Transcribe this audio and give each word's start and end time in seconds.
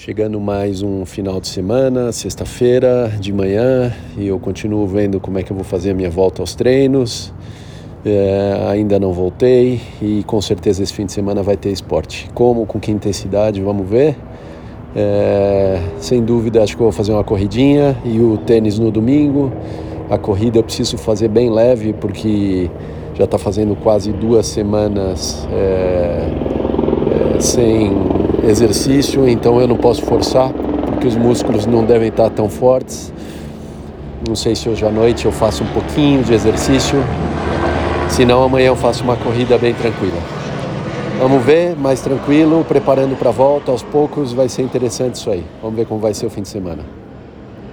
Chegando 0.00 0.40
mais 0.40 0.80
um 0.80 1.04
final 1.04 1.40
de 1.40 1.48
semana, 1.48 2.12
sexta-feira 2.12 3.12
de 3.18 3.32
manhã, 3.32 3.92
e 4.16 4.28
eu 4.28 4.38
continuo 4.38 4.86
vendo 4.86 5.18
como 5.18 5.40
é 5.40 5.42
que 5.42 5.50
eu 5.50 5.56
vou 5.56 5.64
fazer 5.64 5.90
a 5.90 5.94
minha 5.94 6.08
volta 6.08 6.40
aos 6.40 6.54
treinos. 6.54 7.34
É, 8.06 8.68
ainda 8.68 9.00
não 9.00 9.12
voltei 9.12 9.80
e 10.00 10.22
com 10.22 10.40
certeza 10.40 10.84
esse 10.84 10.92
fim 10.92 11.04
de 11.04 11.10
semana 11.10 11.42
vai 11.42 11.56
ter 11.56 11.70
esporte. 11.70 12.30
Como, 12.32 12.64
com 12.64 12.78
que 12.78 12.92
intensidade, 12.92 13.60
vamos 13.60 13.88
ver. 13.88 14.16
É, 14.94 15.82
sem 15.98 16.22
dúvida, 16.22 16.62
acho 16.62 16.76
que 16.76 16.82
vou 16.82 16.92
fazer 16.92 17.10
uma 17.10 17.24
corridinha 17.24 18.00
e 18.04 18.20
o 18.20 18.38
tênis 18.38 18.78
no 18.78 18.92
domingo. 18.92 19.52
A 20.08 20.16
corrida 20.16 20.60
eu 20.60 20.62
preciso 20.62 20.96
fazer 20.96 21.26
bem 21.26 21.50
leve 21.50 21.92
porque 21.92 22.70
já 23.14 23.24
está 23.24 23.36
fazendo 23.36 23.74
quase 23.74 24.12
duas 24.12 24.46
semanas 24.46 25.44
é, 25.50 26.30
é, 27.34 27.40
sem 27.40 28.17
exercício, 28.48 29.28
então 29.28 29.60
eu 29.60 29.68
não 29.68 29.76
posso 29.76 30.02
forçar, 30.02 30.50
porque 30.86 31.06
os 31.06 31.16
músculos 31.16 31.66
não 31.66 31.84
devem 31.84 32.08
estar 32.08 32.30
tão 32.30 32.48
fortes. 32.48 33.12
Não 34.26 34.34
sei 34.34 34.54
se 34.54 34.68
hoje 34.68 34.84
à 34.84 34.90
noite 34.90 35.26
eu 35.26 35.32
faço 35.32 35.62
um 35.62 35.68
pouquinho 35.68 36.22
de 36.22 36.34
exercício, 36.34 37.02
senão 38.08 38.42
amanhã 38.42 38.68
eu 38.68 38.76
faço 38.76 39.04
uma 39.04 39.16
corrida 39.16 39.56
bem 39.58 39.74
tranquila. 39.74 40.18
Vamos 41.20 41.44
ver, 41.44 41.76
mais 41.76 42.00
tranquilo, 42.00 42.64
preparando 42.66 43.16
para 43.16 43.30
a 43.30 43.32
volta 43.32 43.72
aos 43.72 43.82
poucos, 43.82 44.32
vai 44.32 44.48
ser 44.48 44.62
interessante 44.62 45.16
isso 45.16 45.30
aí. 45.30 45.44
Vamos 45.60 45.76
ver 45.76 45.86
como 45.86 46.00
vai 46.00 46.14
ser 46.14 46.26
o 46.26 46.30
fim 46.30 46.42
de 46.42 46.48
semana. 46.48 46.97